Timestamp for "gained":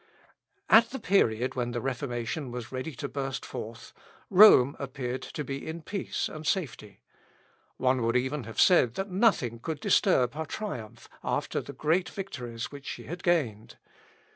13.21-13.77